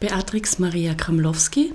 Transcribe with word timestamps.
Beatrix 0.00 0.58
Maria 0.58 0.94
Kramlowski. 0.94 1.74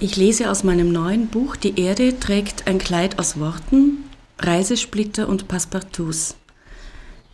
Ich 0.00 0.16
lese 0.16 0.50
aus 0.50 0.64
meinem 0.64 0.90
neuen 0.90 1.28
Buch 1.28 1.54
Die 1.54 1.80
Erde 1.80 2.18
trägt 2.18 2.66
ein 2.66 2.78
Kleid 2.80 3.20
aus 3.20 3.38
Worten, 3.38 4.02
Reisesplitter 4.40 5.28
und 5.28 5.46
Passepartouts. 5.46 6.34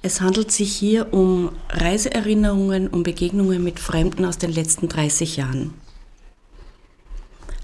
Es 0.02 0.21
handelt 0.21 0.52
sich 0.52 0.76
hier 0.76 1.14
um 1.14 1.52
Reiseerinnerungen 1.71 2.86
und 2.86 3.02
Begegnungen 3.02 3.64
mit 3.64 3.80
Fremden 3.80 4.26
aus 4.26 4.36
den 4.36 4.52
letzten 4.52 4.90
30 4.90 5.38
Jahren. 5.38 5.72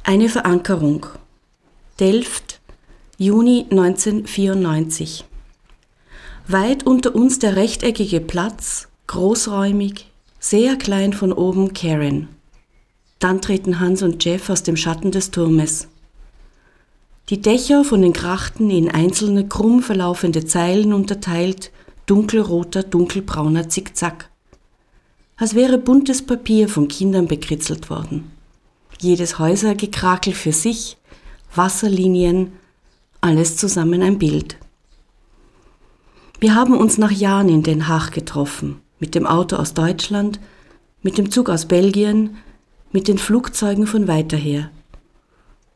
Eine 0.03 0.31
Verankerung. 0.31 1.05
Delft, 2.01 2.61
Juni 3.19 3.67
1994. 3.71 5.27
Weit 6.49 6.87
unter 6.87 7.15
uns 7.15 7.39
der 7.39 7.55
rechteckige 7.57 8.23
Platz, 8.23 8.89
großräumig, 9.09 10.07
sehr 10.47 10.77
klein 10.77 11.15
von 11.15 11.33
oben 11.33 11.73
Karen. 11.73 12.29
Dann 13.19 13.41
treten 13.41 13.80
Hans 13.80 14.02
und 14.02 14.23
Jeff 14.23 14.51
aus 14.51 14.62
dem 14.62 14.77
Schatten 14.77 15.11
des 15.11 15.30
Turmes. 15.30 15.89
Die 17.30 17.41
Dächer 17.41 17.83
von 17.83 18.02
den 18.02 18.12
Krachten 18.12 18.69
in 18.69 18.91
einzelne 18.91 19.49
krumm 19.49 19.83
verlaufende 19.83 20.45
Zeilen 20.45 20.93
unterteilt, 20.93 21.71
dunkelroter, 22.05 22.83
dunkelbrauner 22.83 23.71
Zickzack. 23.71 24.29
Als 25.38 25.55
wäre 25.55 25.79
buntes 25.79 26.21
Papier 26.21 26.69
von 26.69 26.88
Kindern 26.88 27.27
bekritzelt 27.27 27.88
worden. 27.88 28.30
Jedes 29.01 29.38
Häusergekrakel 29.38 30.35
für 30.35 30.52
sich, 30.52 30.99
Wasserlinien, 31.55 32.52
alles 33.23 33.57
zusammen 33.57 34.02
ein 34.02 34.19
Bild. 34.19 34.59
Wir 36.38 36.55
haben 36.55 36.77
uns 36.77 36.99
nach 36.99 37.13
Jahren 37.13 37.49
in 37.49 37.63
Den 37.63 37.88
Haag 37.88 38.11
getroffen 38.11 38.84
mit 39.05 39.15
dem 39.15 39.27
Auto 39.27 39.57
aus 39.57 39.75
Deutschland, 39.75 40.41
mit 41.03 41.19
dem 41.19 41.31
Zug 41.31 41.51
aus 41.51 41.67
Belgien, 41.67 42.39
mit 42.91 43.07
den 43.07 43.19
Flugzeugen 43.19 43.87
von 43.87 44.09
weiter 44.09 44.39
her. 44.39 44.71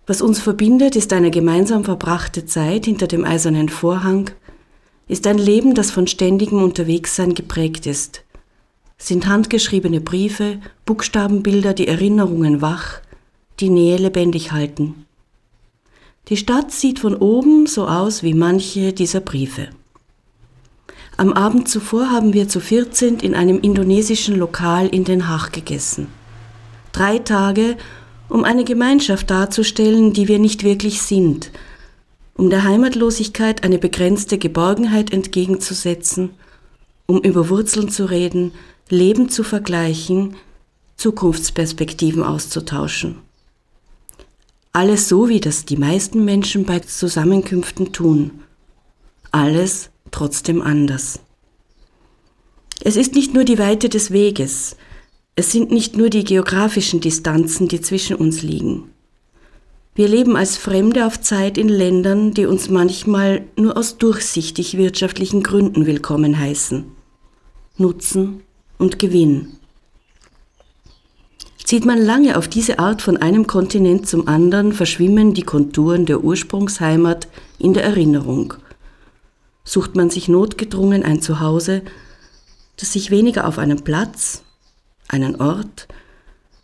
Was 0.07 0.23
uns 0.23 0.41
verbindet, 0.41 0.97
ist 0.97 1.13
eine 1.13 1.31
gemeinsam 1.31 1.85
verbrachte 1.85 2.47
Zeit 2.47 2.87
hinter 2.87 3.07
dem 3.07 3.27
eisernen 3.27 3.69
Vorhang, 3.69 4.31
ist 5.09 5.27
ein 5.27 5.37
Leben, 5.37 5.75
das 5.75 5.91
von 5.91 6.07
ständigem 6.07 6.63
Unterwegssein 6.63 7.35
geprägt 7.35 7.85
ist, 7.85 8.23
sind 8.97 9.27
handgeschriebene 9.27 10.01
Briefe, 10.01 10.59
Buchstabenbilder, 10.87 11.75
die 11.75 11.87
Erinnerungen 11.87 12.63
wach, 12.63 13.03
die 13.61 13.69
Nähe 13.69 13.99
lebendig 13.99 14.53
halten. 14.53 15.05
Die 16.29 16.39
Stadt 16.39 16.73
sieht 16.73 16.99
von 16.99 17.15
oben 17.15 17.67
so 17.67 17.87
aus 17.87 18.23
wie 18.23 18.33
manche 18.33 18.95
dieser 18.95 19.21
Briefe. 19.21 19.69
Am 21.21 21.33
Abend 21.33 21.69
zuvor 21.69 22.13
haben 22.13 22.33
wir 22.33 22.49
zu 22.49 22.61
14 22.61 23.19
in 23.19 23.35
einem 23.35 23.59
indonesischen 23.59 24.37
Lokal 24.37 24.87
in 24.87 25.03
Den 25.03 25.27
Haag 25.27 25.53
gegessen. 25.53 26.07
Drei 26.93 27.19
Tage, 27.19 27.77
um 28.29 28.45
eine 28.45 28.63
Gemeinschaft 28.63 29.29
darzustellen, 29.29 30.13
die 30.13 30.29
wir 30.29 30.39
nicht 30.39 30.63
wirklich 30.63 31.03
sind, 31.03 31.51
um 32.37 32.51
der 32.51 32.63
Heimatlosigkeit 32.63 33.65
eine 33.65 33.79
begrenzte 33.79 34.39
Geborgenheit 34.39 35.13
entgegenzusetzen, 35.13 36.31
um 37.07 37.19
über 37.19 37.49
Wurzeln 37.49 37.89
zu 37.89 38.05
reden, 38.09 38.53
Leben 38.89 39.29
zu 39.29 39.43
vergleichen, 39.43 40.37
Zukunftsperspektiven 40.95 42.23
auszutauschen. 42.23 43.17
Alles 44.73 45.09
so, 45.09 45.29
wie 45.29 45.41
das 45.41 45.65
die 45.65 45.79
meisten 45.79 46.25
Menschen 46.25 46.65
bei 46.65 46.79
Zusammenkünften 46.79 47.93
tun. 47.93 48.43
Alles 49.33 49.91
trotzdem 50.11 50.63
anders. 50.63 51.21
Es 52.81 52.97
ist 52.97 53.15
nicht 53.15 53.35
nur 53.35 53.45
die 53.45 53.59
Weite 53.59 53.89
des 53.89 54.11
Weges, 54.11 54.77
es 55.35 55.53
sind 55.53 55.71
nicht 55.71 55.97
nur 55.97 56.11
die 56.11 56.25
geografischen 56.25 57.01
Distanzen, 57.01 57.69
die 57.69 57.81
zwischen 57.81 58.17
uns 58.17 58.43
liegen. 58.43 58.91
Wir 59.95 60.09
leben 60.09 60.37
als 60.37 60.57
Fremde 60.57 61.07
auf 61.07 61.21
Zeit 61.21 61.59
in 61.59 61.69
Ländern, 61.69 62.33
die 62.33 62.47
uns 62.47 62.69
manchmal 62.69 63.43
nur 63.57 63.77
aus 63.77 63.99
durchsichtig 63.99 64.77
wirtschaftlichen 64.77 65.45
Gründen 65.45 65.87
willkommen 65.87 66.39
heißen. 66.39 66.87
Nutzen 67.77 68.43
und 68.79 68.99
Gewinn. 68.99 69.59
Zieht 71.65 71.85
man 71.85 71.99
lange 71.99 72.37
auf 72.37 72.49
diese 72.49 72.81
Art 72.81 73.03
von 73.03 73.17
einem 73.17 73.47
Kontinent 73.47 74.09
zum 74.09 74.27
anderen, 74.27 74.73
verschwimmen 74.73 75.35
die 75.35 75.43
Konturen 75.43 76.07
der 76.07 76.25
Ursprungsheimat 76.25 77.29
in 77.59 77.75
der 77.75 77.85
Erinnerung– 77.85 78.55
sucht 79.69 79.97
man 79.97 80.09
sich 80.09 80.29
notgedrungen 80.29 81.03
ein 81.03 81.21
Zuhause, 81.21 81.83
das 82.79 82.95
sich 82.95 83.11
weniger 83.11 83.47
auf 83.47 83.59
einen 83.59 83.85
Platz, 83.85 84.43
einen 85.09 85.37
Ort, 85.41 85.89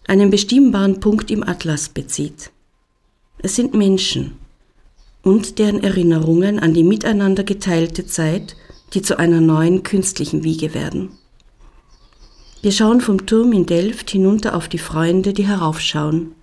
einen 0.07 0.31
bestimmbaren 0.31 1.01
Punkt 1.01 1.31
im 1.31 1.43
Atlas 1.43 1.91
bezieht. 1.91 2.51
Es 3.39 3.57
sind 3.57 3.75
Menschen 3.75 4.37
und 5.23 5.59
deren 5.59 5.83
Erinnerungen 5.83 6.59
an 6.59 6.73
die 6.73 6.83
miteinander 6.83 7.45
geteilte 7.45 8.07
Zeit, 8.07 8.57
die 8.95 9.03
zu 9.03 9.19
einer 9.19 9.41
neuen 9.41 9.83
künstlichen 9.83 10.43
Wiege 10.43 10.73
werden. 10.73 11.11
Wir 12.63 12.73
schauen 12.73 13.03
vom 13.03 13.27
Turm 13.27 13.53
in 13.53 13.67
Delft 13.67 14.11
hinunter 14.11 14.55
auf 14.57 14.69
die 14.69 14.79
Freunde, 14.79 15.35
die 15.35 15.47
heraufschauen. 15.47 16.35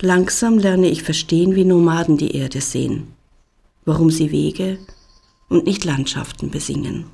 Langsam 0.00 0.58
lerne 0.58 0.88
ich 0.90 1.02
verstehen, 1.02 1.54
wie 1.54 1.64
Nomaden 1.64 2.18
die 2.18 2.36
Erde 2.36 2.60
sehen, 2.60 3.08
warum 3.86 4.10
sie 4.10 4.30
Wege, 4.30 4.78
und 5.48 5.64
nicht 5.64 5.84
Landschaften 5.84 6.50
besingen. 6.50 7.06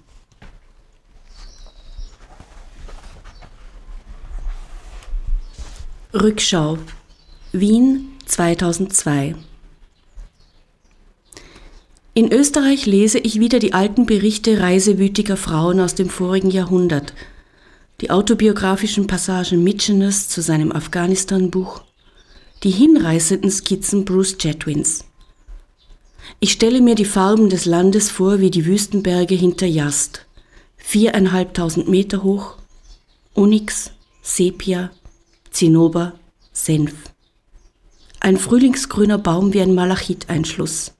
Rückschau 6.12 6.78
Wien 7.50 8.12
2002 8.26 9.34
In 12.14 12.32
Österreich 12.32 12.86
lese 12.86 13.18
ich 13.18 13.40
wieder 13.40 13.58
die 13.58 13.72
alten 13.72 14.06
Berichte 14.06 14.60
reisewütiger 14.60 15.36
Frauen 15.36 15.80
aus 15.80 15.96
dem 15.96 16.08
vorigen 16.08 16.50
Jahrhundert, 16.50 17.14
die 18.00 18.10
autobiografischen 18.10 19.08
Passagen 19.08 19.64
Mitcheners 19.64 20.28
zu 20.28 20.40
seinem 20.40 20.70
Afghanistan-Buch, 20.70 21.82
die 22.62 22.70
hinreißenden 22.70 23.50
Skizzen 23.50 24.04
Bruce 24.04 24.38
Chatwins. 24.38 25.04
Ich 26.40 26.52
stelle 26.52 26.80
mir 26.80 26.94
die 26.94 27.04
Farben 27.04 27.48
des 27.48 27.64
Landes 27.64 28.10
vor 28.10 28.40
wie 28.40 28.50
die 28.50 28.66
Wüstenberge 28.66 29.34
hinter 29.34 29.66
Jast. 29.66 30.26
Viereinhalbtausend 30.76 31.88
Meter 31.88 32.22
hoch, 32.22 32.56
Onyx, 33.34 33.90
Sepia, 34.22 34.90
Zinnober, 35.50 36.12
Senf. 36.52 36.94
Ein 38.20 38.36
frühlingsgrüner 38.36 39.18
Baum 39.18 39.52
wie 39.52 39.60
ein 39.60 39.74
Malachiteinschluss. 39.74 40.92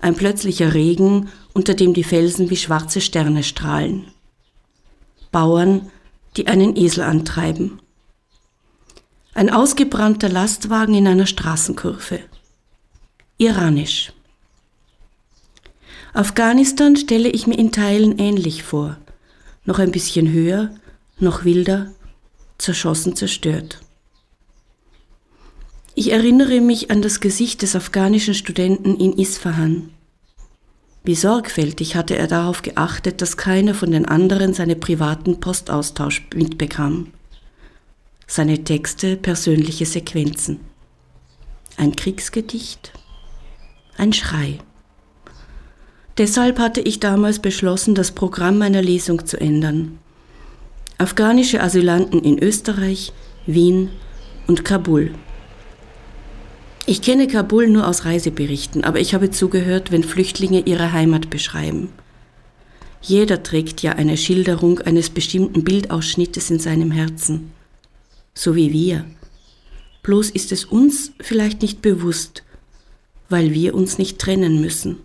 Ein 0.00 0.14
plötzlicher 0.14 0.74
Regen, 0.74 1.28
unter 1.52 1.74
dem 1.74 1.94
die 1.94 2.04
Felsen 2.04 2.50
wie 2.50 2.56
schwarze 2.56 3.00
Sterne 3.00 3.42
strahlen. 3.42 4.06
Bauern, 5.30 5.90
die 6.36 6.46
einen 6.46 6.76
Esel 6.76 7.04
antreiben. 7.04 7.80
Ein 9.34 9.50
ausgebrannter 9.50 10.28
Lastwagen 10.28 10.94
in 10.94 11.06
einer 11.06 11.26
Straßenkurve. 11.26 12.20
Iranisch. 13.40 14.12
Afghanistan 16.12 16.94
stelle 16.94 17.30
ich 17.30 17.46
mir 17.46 17.58
in 17.58 17.72
Teilen 17.72 18.18
ähnlich 18.18 18.62
vor. 18.62 18.98
Noch 19.64 19.78
ein 19.78 19.92
bisschen 19.92 20.30
höher, 20.30 20.74
noch 21.18 21.46
wilder, 21.46 21.90
zerschossen, 22.58 23.16
zerstört. 23.16 23.80
Ich 25.94 26.12
erinnere 26.12 26.60
mich 26.60 26.90
an 26.90 27.00
das 27.00 27.20
Gesicht 27.20 27.62
des 27.62 27.74
afghanischen 27.74 28.34
Studenten 28.34 28.96
in 28.96 29.14
Isfahan. 29.14 29.88
Wie 31.02 31.14
sorgfältig 31.14 31.96
hatte 31.96 32.16
er 32.16 32.26
darauf 32.26 32.60
geachtet, 32.60 33.22
dass 33.22 33.38
keiner 33.38 33.72
von 33.72 33.90
den 33.90 34.04
anderen 34.04 34.52
seine 34.52 34.76
privaten 34.76 35.40
Postaustausch 35.40 36.26
mitbekam. 36.34 37.06
Seine 38.26 38.64
Texte 38.64 39.16
persönliche 39.16 39.86
Sequenzen. 39.86 40.60
Ein 41.78 41.96
Kriegsgedicht, 41.96 42.92
ein 44.00 44.12
Schrei. 44.12 44.58
Deshalb 46.18 46.58
hatte 46.58 46.80
ich 46.80 47.00
damals 47.00 47.38
beschlossen, 47.38 47.94
das 47.94 48.10
Programm 48.10 48.58
meiner 48.58 48.82
Lesung 48.82 49.26
zu 49.26 49.40
ändern. 49.40 49.98
Afghanische 50.98 51.62
Asylanten 51.62 52.20
in 52.22 52.38
Österreich, 52.38 53.12
Wien 53.46 53.90
und 54.46 54.64
Kabul. 54.64 55.14
Ich 56.86 57.02
kenne 57.02 57.28
Kabul 57.28 57.68
nur 57.68 57.86
aus 57.86 58.04
Reiseberichten, 58.04 58.84
aber 58.84 59.00
ich 59.00 59.14
habe 59.14 59.30
zugehört, 59.30 59.92
wenn 59.92 60.02
Flüchtlinge 60.02 60.60
ihre 60.66 60.92
Heimat 60.92 61.30
beschreiben. 61.30 61.90
Jeder 63.00 63.42
trägt 63.42 63.82
ja 63.82 63.92
eine 63.92 64.16
Schilderung 64.16 64.80
eines 64.80 65.08
bestimmten 65.08 65.64
Bildausschnittes 65.64 66.50
in 66.50 66.58
seinem 66.58 66.90
Herzen. 66.90 67.52
So 68.34 68.56
wie 68.56 68.72
wir. 68.72 69.06
Bloß 70.02 70.30
ist 70.30 70.52
es 70.52 70.64
uns 70.64 71.12
vielleicht 71.20 71.62
nicht 71.62 71.80
bewusst, 71.80 72.42
weil 73.30 73.54
wir 73.54 73.74
uns 73.74 73.96
nicht 73.96 74.18
trennen 74.18 74.60
müssen. 74.60 74.98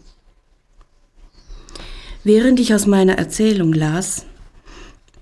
Während 2.23 2.59
ich 2.59 2.73
aus 2.73 2.87
meiner 2.87 3.17
Erzählung 3.17 3.71
las, 3.71 4.25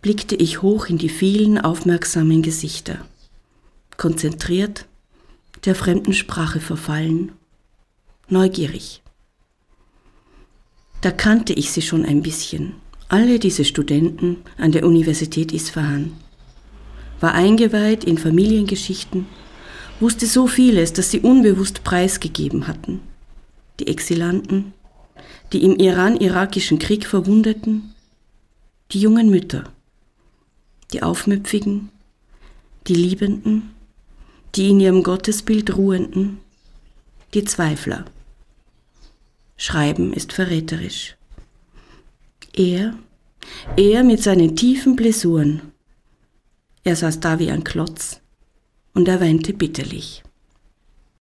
blickte 0.02 0.36
ich 0.36 0.62
hoch 0.62 0.88
in 0.88 0.98
die 0.98 1.10
vielen 1.10 1.60
aufmerksamen 1.60 2.42
Gesichter, 2.42 3.06
konzentriert, 3.98 4.86
der 5.66 5.76
fremden 5.76 6.14
Sprache 6.14 6.60
verfallen, 6.60 7.34
neugierig. 8.30 9.02
Da 11.02 11.12
kannte 11.12 11.54
ich 11.54 11.72
sie 11.72 11.82
schon 11.82 12.06
ein 12.06 12.22
bisschen, 12.22 12.76
alle 13.10 13.38
diese 13.38 13.66
Studenten 13.66 14.38
an 14.58 14.72
der 14.72 14.86
Universität 14.86 15.52
Isfahan, 15.52 16.14
war 17.20 17.34
eingeweiht 17.34 18.04
in 18.06 18.18
Familiengeschichten, 18.18 19.26
wusste 20.00 20.28
so 20.28 20.48
vieles, 20.48 20.94
das 20.94 21.12
sie 21.12 21.22
unbewusst 21.22 21.84
preisgegeben 21.84 22.68
hatten. 22.68 23.02
Die 23.80 23.88
Exilanten, 23.88 24.74
die 25.52 25.64
im 25.64 25.78
Iran-Irakischen 25.78 26.80
Krieg 26.80 27.06
Verwundeten, 27.06 27.94
die 28.92 29.00
jungen 29.00 29.30
Mütter, 29.30 29.64
die 30.92 31.04
Aufmüpfigen, 31.04 31.90
die 32.88 32.96
Liebenden, 32.96 33.72
die 34.56 34.70
in 34.70 34.80
ihrem 34.80 35.04
Gottesbild 35.04 35.76
Ruhenden, 35.76 36.40
die 37.34 37.46
Zweifler. 37.46 38.06
Schreiben 39.58 40.14
ist 40.14 40.34
verräterisch. 40.34 41.16
Er, 42.56 42.96
er 43.78 44.04
mit 44.04 44.22
seinen 44.22 44.56
tiefen 44.56 44.96
Blessuren. 44.96 45.62
Er 46.84 46.96
saß 46.96 47.20
da 47.20 47.40
wie 47.40 47.50
ein 47.50 47.64
Klotz 47.64 48.23
und 48.94 49.08
er 49.08 49.22
weinte 49.22 49.54
bitterlich. 49.54 50.23